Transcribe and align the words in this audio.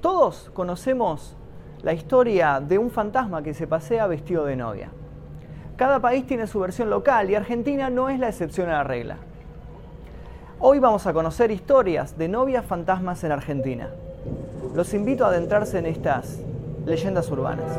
Todos 0.00 0.50
conocemos 0.54 1.34
la 1.82 1.92
historia 1.92 2.60
de 2.60 2.78
un 2.78 2.92
fantasma 2.92 3.42
que 3.42 3.52
se 3.52 3.66
pasea 3.66 4.06
vestido 4.06 4.44
de 4.44 4.54
novia. 4.54 4.90
Cada 5.76 5.98
país 5.98 6.24
tiene 6.24 6.46
su 6.46 6.60
versión 6.60 6.88
local 6.88 7.30
y 7.30 7.34
Argentina 7.34 7.90
no 7.90 8.08
es 8.08 8.20
la 8.20 8.28
excepción 8.28 8.68
a 8.68 8.74
la 8.74 8.84
regla. 8.84 9.16
Hoy 10.60 10.78
vamos 10.78 11.08
a 11.08 11.12
conocer 11.12 11.50
historias 11.50 12.16
de 12.16 12.28
novias 12.28 12.64
fantasmas 12.64 13.24
en 13.24 13.32
Argentina. 13.32 13.90
Los 14.72 14.94
invito 14.94 15.24
a 15.24 15.28
adentrarse 15.28 15.78
en 15.78 15.86
estas 15.86 16.38
leyendas 16.86 17.28
urbanas. 17.32 17.76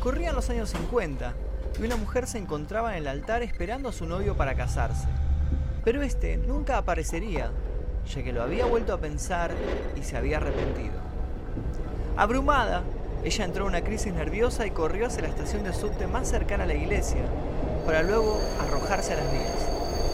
Corrían 0.00 0.36
los 0.36 0.48
años 0.50 0.70
50 0.70 1.32
y 1.80 1.84
una 1.84 1.96
mujer 1.96 2.28
se 2.28 2.38
encontraba 2.38 2.92
en 2.92 2.98
el 2.98 3.08
altar 3.08 3.42
esperando 3.42 3.88
a 3.88 3.92
su 3.92 4.06
novio 4.06 4.36
para 4.36 4.54
casarse. 4.54 5.08
Pero 5.84 6.02
este 6.02 6.36
nunca 6.36 6.78
aparecería, 6.78 7.50
ya 8.06 8.22
que 8.22 8.32
lo 8.32 8.42
había 8.42 8.66
vuelto 8.66 8.92
a 8.92 8.98
pensar 8.98 9.52
y 9.98 10.02
se 10.02 10.16
había 10.16 10.38
arrepentido. 10.38 10.94
Abrumada, 12.16 12.82
ella 13.24 13.44
entró 13.44 13.64
en 13.64 13.70
una 13.70 13.84
crisis 13.84 14.12
nerviosa 14.12 14.66
y 14.66 14.70
corrió 14.70 15.06
hacia 15.06 15.22
la 15.22 15.28
estación 15.28 15.64
de 15.64 15.72
subte 15.72 16.06
más 16.06 16.28
cercana 16.28 16.64
a 16.64 16.66
la 16.66 16.74
iglesia, 16.74 17.22
para 17.86 18.02
luego 18.02 18.40
arrojarse 18.60 19.12
a 19.12 19.16
las 19.16 19.32
vías, 19.32 19.68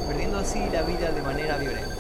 perdiendo 0.07 0.39
así 0.39 0.61
la 0.73 0.83
vida 0.83 1.11
de 1.11 1.23
manera 1.23 1.57
violenta. 1.57 1.97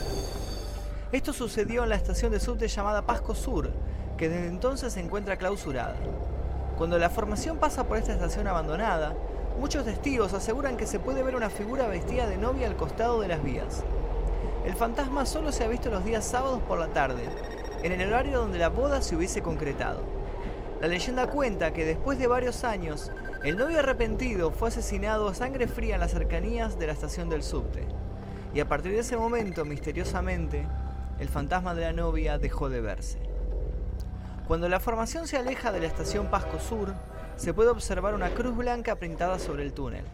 Esto 1.12 1.32
sucedió 1.32 1.84
en 1.84 1.88
la 1.88 1.96
estación 1.96 2.32
de 2.32 2.40
subte 2.40 2.68
llamada 2.68 3.02
Pasco 3.02 3.34
Sur, 3.34 3.70
que 4.16 4.28
desde 4.28 4.48
entonces 4.48 4.92
se 4.92 5.00
encuentra 5.00 5.36
clausurada. 5.36 5.96
Cuando 6.76 6.98
la 6.98 7.10
formación 7.10 7.56
pasa 7.56 7.84
por 7.84 7.96
esta 7.96 8.12
estación 8.12 8.46
abandonada, 8.46 9.14
Muchos 9.58 9.84
testigos 9.84 10.34
aseguran 10.34 10.76
que 10.76 10.86
se 10.86 11.00
puede 11.00 11.24
ver 11.24 11.34
una 11.34 11.50
figura 11.50 11.88
vestida 11.88 12.28
de 12.28 12.36
novia 12.36 12.68
al 12.68 12.76
costado 12.76 13.20
de 13.20 13.26
las 13.26 13.42
vías. 13.42 13.82
El 14.68 14.76
fantasma 14.76 15.24
solo 15.24 15.50
se 15.50 15.64
ha 15.64 15.68
visto 15.68 15.88
los 15.88 16.04
días 16.04 16.26
sábados 16.26 16.60
por 16.60 16.78
la 16.78 16.88
tarde, 16.88 17.22
en 17.82 17.90
el 17.90 18.12
horario 18.12 18.38
donde 18.38 18.58
la 18.58 18.68
boda 18.68 19.00
se 19.00 19.16
hubiese 19.16 19.40
concretado. 19.40 20.02
La 20.82 20.88
leyenda 20.88 21.26
cuenta 21.28 21.72
que 21.72 21.86
después 21.86 22.18
de 22.18 22.26
varios 22.26 22.64
años, 22.64 23.10
el 23.42 23.56
novio 23.56 23.78
arrepentido 23.78 24.50
fue 24.50 24.68
asesinado 24.68 25.26
a 25.26 25.34
sangre 25.34 25.68
fría 25.68 25.94
en 25.94 26.02
las 26.02 26.10
cercanías 26.10 26.78
de 26.78 26.86
la 26.86 26.92
estación 26.92 27.30
del 27.30 27.42
subte. 27.42 27.88
Y 28.52 28.60
a 28.60 28.68
partir 28.68 28.92
de 28.92 28.98
ese 28.98 29.16
momento, 29.16 29.64
misteriosamente, 29.64 30.66
el 31.18 31.30
fantasma 31.30 31.74
de 31.74 31.84
la 31.84 31.94
novia 31.94 32.36
dejó 32.36 32.68
de 32.68 32.82
verse. 32.82 33.20
Cuando 34.46 34.68
la 34.68 34.80
formación 34.80 35.26
se 35.26 35.38
aleja 35.38 35.72
de 35.72 35.80
la 35.80 35.86
estación 35.86 36.26
Pasco 36.26 36.60
Sur, 36.60 36.92
se 37.36 37.54
puede 37.54 37.70
observar 37.70 38.14
una 38.14 38.34
cruz 38.34 38.54
blanca 38.54 38.96
pintada 38.96 39.38
sobre 39.38 39.62
el 39.62 39.72
túnel, 39.72 40.04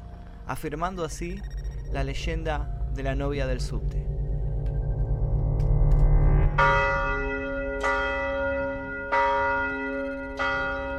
afirmando 0.46 1.04
así 1.04 1.42
la 1.90 2.04
leyenda 2.04 2.86
de 2.94 3.02
la 3.02 3.16
novia 3.16 3.48
del 3.48 3.60
subte. 3.60 4.13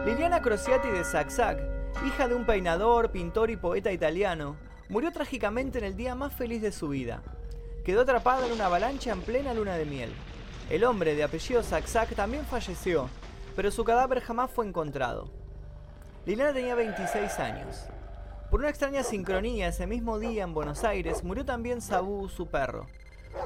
Liliana 0.06 0.42
Crociati 0.42 0.90
de 0.90 1.04
Zag 1.04 1.76
hija 2.06 2.28
de 2.28 2.36
un 2.36 2.46
peinador, 2.46 3.12
pintor 3.12 3.50
y 3.50 3.58
poeta 3.58 3.92
italiano, 3.92 4.58
murió 4.90 5.12
trágicamente 5.12 5.80
en 5.80 5.86
el 5.86 5.96
día 5.96 6.16
más 6.16 6.34
feliz 6.34 6.62
de 6.62 6.72
su 6.72 6.90
vida. 6.90 7.22
Quedó 7.84 8.02
atrapada 8.02 8.46
en 8.46 8.54
una 8.54 8.66
avalancha 8.66 9.12
en 9.12 9.22
plena 9.22 9.54
luna 9.54 9.78
de 9.78 9.86
miel. 9.86 10.12
El 10.70 10.84
hombre 10.84 11.16
de 11.16 11.24
apellido 11.24 11.64
Zag 11.64 11.86
también 12.16 12.46
falleció, 12.46 13.10
pero 13.56 13.72
su 13.72 13.84
cadáver 13.84 14.22
jamás 14.22 14.52
fue 14.52 14.68
encontrado. 14.68 15.30
Liliana 16.26 16.54
tenía 16.54 16.76
26 16.76 17.40
años. 17.40 17.86
Por 18.50 18.60
una 18.60 18.70
extraña 18.70 19.04
sincronía, 19.04 19.68
ese 19.68 19.88
mismo 19.88 20.20
día 20.20 20.44
en 20.44 20.54
Buenos 20.54 20.84
Aires 20.84 21.24
murió 21.24 21.46
también 21.46 21.82
Sabu, 21.82 22.30
su 22.30 22.48
perro. 22.48 22.88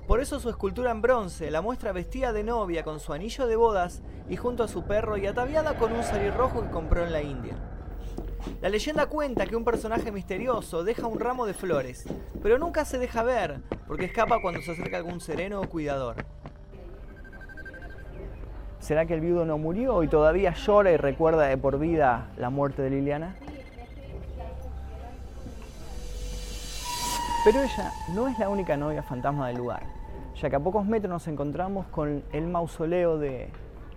Por 0.07 0.19
eso 0.19 0.39
su 0.39 0.49
escultura 0.49 0.91
en 0.91 1.01
bronce 1.01 1.51
la 1.51 1.61
muestra 1.61 1.91
vestida 1.91 2.33
de 2.33 2.43
novia 2.43 2.83
con 2.83 2.99
su 2.99 3.13
anillo 3.13 3.47
de 3.47 3.55
bodas 3.55 4.01
y 4.29 4.35
junto 4.35 4.63
a 4.63 4.67
su 4.67 4.83
perro 4.83 5.17
y 5.17 5.27
ataviada 5.27 5.77
con 5.77 5.91
un 5.93 6.03
rojo 6.35 6.63
que 6.63 6.69
compró 6.69 7.03
en 7.03 7.11
la 7.11 7.21
India. 7.21 7.55
La 8.61 8.69
leyenda 8.69 9.07
cuenta 9.07 9.45
que 9.45 9.55
un 9.55 9.63
personaje 9.63 10.11
misterioso 10.11 10.83
deja 10.83 11.07
un 11.07 11.19
ramo 11.19 11.45
de 11.45 11.53
flores, 11.53 12.05
pero 12.41 12.57
nunca 12.57 12.85
se 12.85 12.97
deja 12.97 13.23
ver 13.23 13.59
porque 13.87 14.05
escapa 14.05 14.41
cuando 14.41 14.61
se 14.61 14.71
acerca 14.71 14.97
algún 14.97 15.19
sereno 15.19 15.61
o 15.61 15.69
cuidador. 15.69 16.15
¿Será 18.79 19.05
que 19.05 19.13
el 19.13 19.21
viudo 19.21 19.45
no 19.45 19.57
murió 19.57 20.03
y 20.03 20.07
todavía 20.07 20.53
llora 20.53 20.91
y 20.91 20.97
recuerda 20.97 21.47
de 21.47 21.57
por 21.57 21.79
vida 21.79 22.29
la 22.37 22.49
muerte 22.49 22.81
de 22.81 22.89
Liliana? 22.89 23.35
Pero 27.45 27.61
ella 27.61 27.93
no 28.09 28.27
es 28.27 28.37
la 28.37 28.49
única 28.49 28.75
novia 28.75 29.01
fantasma 29.01 29.47
del 29.47 29.57
lugar, 29.57 29.83
ya 30.35 30.49
que 30.49 30.57
a 30.57 30.59
pocos 30.59 30.85
metros 30.85 31.09
nos 31.09 31.27
encontramos 31.29 31.87
con 31.87 32.21
el 32.33 32.47
mausoleo 32.47 33.17
de 33.17 33.49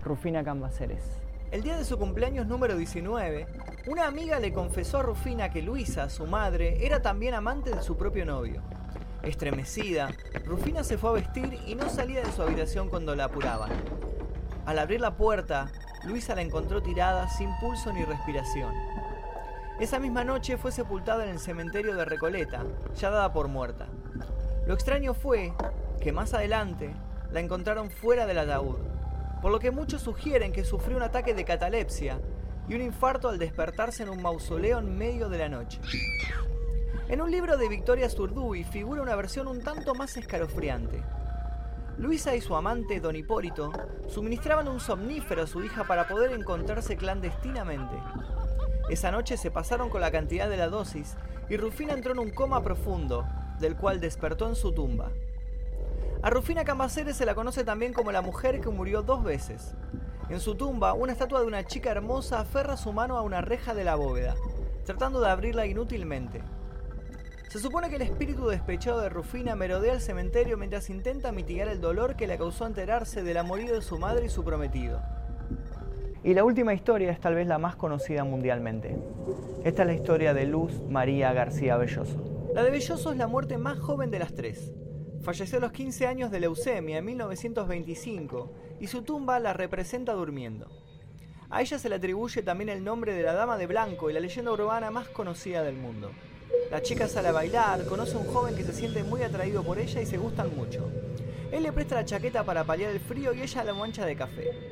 Rufina 0.05 0.45
Cambaceres. 0.45 1.03
El 1.51 1.65
día 1.65 1.77
de 1.77 1.85
su 1.85 1.99
cumpleaños 1.99 2.47
número 2.47 2.77
19, 2.77 3.47
una 3.89 4.07
amiga 4.07 4.39
le 4.39 4.53
confesó 4.53 4.99
a 4.99 5.03
Rufina 5.03 5.51
que 5.51 5.61
Luisa, 5.61 6.09
su 6.09 6.29
madre, 6.29 6.87
era 6.87 7.03
también 7.03 7.35
amante 7.35 7.75
de 7.75 7.83
su 7.83 7.97
propio 7.97 8.25
novio. 8.25 8.63
Estremecida, 9.25 10.13
Rufina 10.45 10.85
se 10.85 10.97
fue 10.97 11.11
a 11.11 11.15
vestir 11.15 11.59
y 11.67 11.75
no 11.75 11.89
salía 11.89 12.23
de 12.23 12.31
su 12.31 12.43
habitación 12.43 12.89
cuando 12.89 13.17
la 13.17 13.25
apuraban. 13.25 13.73
Al 14.67 14.79
abrir 14.79 15.01
la 15.01 15.17
puerta, 15.17 15.73
Luisa 16.05 16.37
la 16.37 16.43
encontró 16.43 16.81
tirada 16.81 17.29
sin 17.29 17.51
pulso 17.59 17.93
ni 17.93 18.05
respiración. 18.05 18.73
Esa 19.83 19.99
misma 19.99 20.23
noche 20.23 20.59
fue 20.59 20.71
sepultada 20.71 21.25
en 21.25 21.31
el 21.31 21.41
cementerio 21.41 21.97
de 21.97 22.05
Recoleta, 22.05 22.63
ya 22.95 23.11
dada 23.11 23.33
por 23.33 23.49
muerta. 23.49 23.89
Lo 24.65 24.75
extraño 24.75 25.13
fue 25.13 25.55
que 26.01 26.13
más 26.13 26.35
adelante 26.35 26.95
la 27.33 27.41
encontraron 27.41 27.91
fuera 27.91 28.25
del 28.25 28.39
ataúd, 28.39 28.79
por 29.43 29.51
lo 29.51 29.59
que 29.59 29.73
muchos 29.73 30.03
sugieren 30.03 30.53
que 30.53 30.63
sufrió 30.63 30.97
un 30.97 31.03
ataque 31.03 31.35
de 31.35 31.45
catalepsia 31.45 32.21
y 32.69 32.77
un 32.77 32.81
infarto 32.81 33.29
al 33.29 33.41
despertarse 33.41 34.05
en 34.05 34.11
un 34.11 34.23
mausoleo 34.23 34.79
en 34.79 34.97
medio 34.97 35.29
de 35.29 35.39
la 35.39 35.49
noche. 35.49 35.81
En 37.09 37.21
un 37.21 37.33
libro 37.33 37.57
de 37.57 37.69
Victoria 37.69 38.09
Zurduy 38.09 38.63
figura 38.63 39.03
una 39.03 39.17
versión 39.17 39.49
un 39.49 39.65
tanto 39.65 39.97
más 39.97 40.17
escalofriante. 40.17 41.03
Luisa 41.99 42.37
y 42.37 42.41
su 42.41 42.55
amante, 42.55 43.01
don 43.01 43.17
Hipólito, 43.17 43.73
suministraban 44.07 44.69
un 44.69 44.79
somnífero 44.79 45.43
a 45.43 45.49
su 45.49 45.65
hija 45.65 45.83
para 45.83 46.07
poder 46.07 46.31
encontrarse 46.31 46.97
clandestinamente. 46.97 47.97
Esa 48.93 49.11
noche 49.11 49.39
se 49.39 49.51
pasaron 49.51 49.89
con 49.89 50.03
la 50.03 50.11
cantidad 50.11 50.51
de 50.51 50.59
la 50.59 50.69
dosis 50.69 51.17
y 51.49 51.57
Rufina 51.57 51.95
entró 51.95 52.13
en 52.13 52.19
un 52.19 52.31
coma 52.31 52.63
profundo, 52.63 53.27
del 53.59 53.75
cual 53.75 54.01
despertó 54.01 54.47
en 54.47 54.55
su 54.55 54.75
tumba. 54.75 55.13
A 56.21 56.29
Rufina 56.29 56.63
Cambaceres 56.63 57.17
se 57.17 57.25
la 57.25 57.35
conoce 57.35 57.65
también 57.65 57.95
como 57.95 58.13
la 58.13 58.21
mujer 58.21 58.61
que 58.61 58.69
murió 58.69 59.01
dos 59.01 59.25
veces. 59.25 59.75
En 60.29 60.41
su 60.41 60.57
tumba, 60.57 60.93
una 60.93 61.13
estatua 61.13 61.41
de 61.41 61.47
una 61.47 61.65
chica 61.65 61.91
hermosa 61.91 62.41
aferra 62.41 62.77
su 62.77 62.93
mano 62.93 63.17
a 63.17 63.23
una 63.23 63.41
reja 63.41 63.73
de 63.73 63.85
la 63.85 63.95
bóveda, 63.95 64.35
tratando 64.85 65.23
de 65.23 65.31
abrirla 65.31 65.65
inútilmente. 65.65 66.43
Se 67.49 67.61
supone 67.61 67.89
que 67.89 67.97
el 67.97 68.03
espíritu 68.03 68.47
despechado 68.47 69.01
de 69.01 69.09
Rufina 69.09 69.57
merodea 69.57 69.95
el 69.95 70.03
cementerio 70.03 70.59
mientras 70.59 70.91
intenta 70.91 71.33
mitigar 71.33 71.69
el 71.69 71.81
dolor 71.81 72.15
que 72.15 72.27
le 72.27 72.37
causó 72.37 72.67
enterarse 72.67 73.23
del 73.23 73.39
amorío 73.39 73.73
de 73.73 73.81
su 73.81 73.99
madre 73.99 74.27
y 74.27 74.29
su 74.29 74.45
prometido. 74.45 75.01
Y 76.25 76.35
la 76.35 76.45
última 76.45 76.73
historia 76.73 77.11
es 77.11 77.19
tal 77.19 77.35
vez 77.35 77.49
la 77.49 77.59
más 77.59 77.75
conocida 77.75 78.23
mundialmente. 78.23 78.97
Esta 79.65 79.83
es 79.83 79.87
la 79.89 79.95
historia 79.95 80.33
de 80.33 80.47
Luz 80.47 80.73
María 80.89 81.33
García 81.33 81.77
Belloso. 81.77 82.51
La 82.55 82.63
de 82.63 82.71
Belloso 82.71 83.11
es 83.11 83.17
la 83.17 83.27
muerte 83.27 83.59
más 83.59 83.81
joven 83.81 84.13
de 84.13 84.21
las 84.21 84.33
tres. 84.33 84.71
Falleció 85.23 85.59
a 85.59 85.61
los 85.61 85.73
15 85.73 86.07
años 86.07 86.31
de 86.31 86.39
leucemia 86.39 86.99
en 86.99 87.05
1925 87.07 88.53
y 88.79 88.87
su 88.87 89.03
tumba 89.03 89.41
la 89.41 89.53
representa 89.53 90.13
durmiendo. 90.13 90.69
A 91.51 91.61
ella 91.61 91.77
se 91.81 91.89
le 91.89 91.97
atribuye 91.97 92.43
también 92.43 92.69
el 92.69 92.85
nombre 92.85 93.15
de 93.15 93.23
la 93.25 93.33
Dama 93.33 93.59
de 93.59 93.67
Blanco 93.67 94.09
y 94.09 94.13
la 94.13 94.21
leyenda 94.21 94.53
urbana 94.53 94.93
más 94.93 95.09
conocida 95.09 95.65
del 95.65 95.75
mundo. 95.75 96.13
La 96.71 96.83
chica 96.83 97.09
sale 97.09 97.29
a 97.29 97.33
bailar, 97.33 97.85
conoce 97.87 98.17
a 98.17 98.21
un 98.21 98.29
joven 98.29 98.55
que 98.55 98.63
se 98.63 98.73
siente 98.73 99.03
muy 99.03 99.23
atraído 99.23 99.65
por 99.65 99.81
ella 99.81 100.01
y 100.01 100.07
se 100.07 100.19
gustan 100.19 100.55
mucho. 100.57 100.89
Él 101.51 101.65
le 101.65 101.73
presta 101.73 101.97
la 101.97 102.05
chaqueta 102.05 102.45
para 102.45 102.63
paliar 102.63 102.93
el 102.93 103.01
frío 103.01 103.35
y 103.35 103.43
ella 103.43 103.65
la 103.65 103.75
mancha 103.75 104.07
de 104.07 104.15
café. 104.15 104.72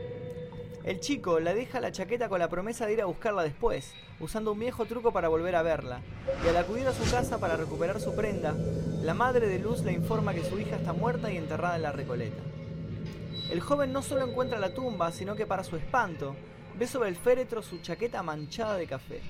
El 0.83 0.99
chico 0.99 1.41
le 1.41 1.53
deja 1.55 1.79
la 1.79 1.93
chaqueta 1.93 2.31
con 2.31 2.39
la 2.39 2.49
promesa 2.49 2.87
de 2.87 2.95
ir 2.95 3.03
a 3.03 3.05
buscarla 3.05 3.43
después, 3.43 3.93
usando 4.19 4.53
un 4.53 4.59
viejo 4.59 4.87
truco 4.87 5.13
para 5.13 5.29
volver 5.29 5.55
a 5.55 5.63
verla, 5.63 6.01
y 6.43 6.49
al 6.49 6.57
acudir 6.57 6.87
a 6.87 6.95
su 6.95 7.09
casa 7.11 7.39
para 7.39 7.57
recuperar 7.57 8.01
su 8.01 8.15
prenda, 8.15 8.55
la 9.03 9.13
madre 9.13 9.47
de 9.47 9.59
Luz 9.59 9.83
le 9.83 9.93
informa 9.93 10.33
que 10.33 10.43
su 10.43 10.59
hija 10.59 10.77
está 10.77 10.95
muerta 10.95 11.31
y 11.31 11.37
enterrada 11.37 11.77
en 11.77 11.83
la 11.83 11.93
recoleta. 11.93 12.43
El 13.51 13.61
joven 13.61 13.93
no 13.93 14.01
solo 14.01 14.27
encuentra 14.27 14.59
la 14.59 14.73
tumba, 14.73 15.13
sino 15.13 15.37
que 15.37 15.45
para 15.45 15.65
su 15.65 15.77
espanto, 15.77 16.35
ve 16.79 16.87
sobre 16.87 17.11
el 17.11 17.17
féretro 17.17 17.61
su 17.61 17.83
chaqueta 17.83 18.23
manchada 18.23 18.77
de 18.77 18.87
café. 18.87 19.21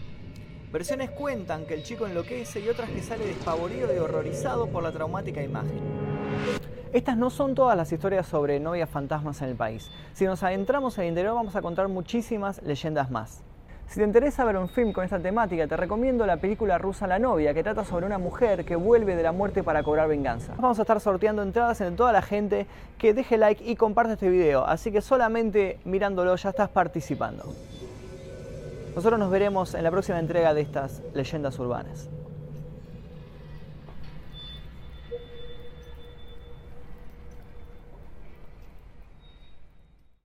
Versiones 0.71 1.11
cuentan 1.11 1.67
que 1.67 1.75
el 1.75 1.83
chico 1.83 2.07
enloquece 2.07 2.61
y 2.61 2.69
otras 2.69 2.91
que 2.91 3.03
sale 3.03 3.27
despavorido 3.27 3.93
y 3.93 3.99
horrorizado 3.99 4.69
por 4.69 4.85
la 4.85 4.93
traumática 4.93 5.43
imagen. 5.43 6.20
Estas 6.93 7.17
no 7.17 7.31
son 7.31 7.55
todas 7.55 7.77
las 7.77 7.93
historias 7.93 8.27
sobre 8.27 8.59
novias 8.59 8.91
fantasmas 8.91 9.41
en 9.43 9.51
el 9.51 9.55
país. 9.55 9.89
Si 10.13 10.25
nos 10.25 10.43
adentramos 10.43 10.99
en 10.99 11.05
el 11.05 11.11
interior 11.11 11.37
vamos 11.37 11.55
a 11.55 11.63
contar 11.63 11.87
muchísimas 11.87 12.61
leyendas 12.65 13.13
más. 13.13 13.45
Si 13.87 14.01
te 14.01 14.05
interesa 14.05 14.45
ver 14.45 14.57
un 14.57 14.69
film 14.69 14.93
con 14.93 15.05
esta 15.05 15.21
temática, 15.21 15.69
te 15.69 15.77
recomiendo 15.77 16.27
la 16.27 16.39
película 16.39 16.79
rusa 16.79 17.07
La 17.07 17.21
novia, 17.21 17.55
que 17.55 17.63
trata 17.63 17.85
sobre 17.85 18.07
una 18.07 18.19
mujer 18.19 18.65
que 18.65 18.75
vuelve 18.75 19.15
de 19.15 19.23
la 19.23 19.31
muerte 19.31 19.63
para 19.63 19.85
cobrar 19.85 20.09
venganza. 20.09 20.55
Vamos 20.57 20.81
a 20.81 20.83
estar 20.83 21.01
sorteando 21.01 21.43
entradas 21.43 21.81
entre 21.81 21.97
toda 21.97 22.13
la 22.13 22.23
gente 22.23 22.67
que 22.99 23.15
deje 23.15 23.39
like 23.39 23.65
y 23.65 23.77
comparte 23.77 24.15
este 24.15 24.29
video, 24.29 24.65
así 24.65 24.91
que 24.91 25.01
solamente 25.01 25.79
mirándolo 25.85 26.35
ya 26.35 26.51
estás 26.51 26.71
participando. 26.71 27.55
Nosotros 28.97 29.21
nos 29.21 29.31
veremos 29.31 29.75
en 29.75 29.85
la 29.85 29.93
próxima 29.93 30.19
entrega 30.19 30.55
de 30.55 30.63
estas 30.63 31.03
leyendas 31.15 31.57
urbanas. 31.61 32.09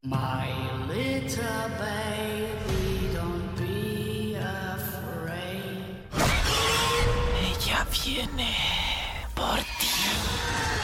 My 0.07 0.47
little 0.87 1.69
baby, 1.79 3.09
don't 3.11 3.57
be 3.57 4.35
afraid. 4.35 5.97
Ella 7.41 7.87
viene 7.89 8.53
por 9.33 9.57
ti. 9.79 10.74